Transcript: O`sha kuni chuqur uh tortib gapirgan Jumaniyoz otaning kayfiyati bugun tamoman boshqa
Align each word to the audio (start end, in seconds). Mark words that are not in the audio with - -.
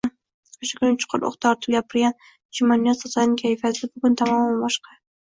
O`sha 0.67 0.77
kuni 0.77 0.95
chuqur 1.03 1.25
uh 1.27 1.35
tortib 1.45 1.75
gapirgan 1.75 2.15
Jumaniyoz 2.61 3.05
otaning 3.11 3.37
kayfiyati 3.43 3.91
bugun 3.91 4.17
tamoman 4.23 4.57
boshqa 4.65 4.99